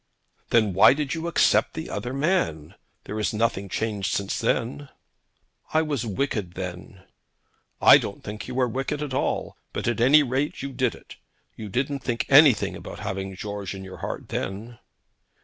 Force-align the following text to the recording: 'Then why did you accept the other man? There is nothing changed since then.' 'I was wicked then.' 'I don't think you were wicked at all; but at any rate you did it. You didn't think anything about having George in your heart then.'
'Then 0.49 0.73
why 0.73 0.95
did 0.95 1.13
you 1.13 1.27
accept 1.27 1.75
the 1.75 1.87
other 1.87 2.11
man? 2.11 2.73
There 3.03 3.19
is 3.19 3.35
nothing 3.35 3.69
changed 3.69 4.15
since 4.15 4.39
then.' 4.39 4.89
'I 5.75 5.83
was 5.83 6.07
wicked 6.07 6.55
then.' 6.55 7.03
'I 7.83 7.99
don't 7.99 8.23
think 8.23 8.47
you 8.47 8.55
were 8.55 8.67
wicked 8.67 9.03
at 9.03 9.13
all; 9.13 9.57
but 9.73 9.87
at 9.87 10.01
any 10.01 10.23
rate 10.23 10.63
you 10.63 10.71
did 10.73 10.95
it. 10.95 11.17
You 11.55 11.69
didn't 11.69 11.99
think 11.99 12.25
anything 12.29 12.75
about 12.75 13.01
having 13.01 13.35
George 13.35 13.75
in 13.75 13.83
your 13.83 13.97
heart 13.97 14.29
then.' 14.29 14.79